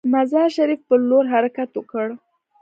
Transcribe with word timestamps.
مزار 0.13 0.49
شریف 0.55 0.79
پر 0.87 0.99
لور 1.09 1.25
حرکت 1.33 1.69
وکړ. 1.75 2.07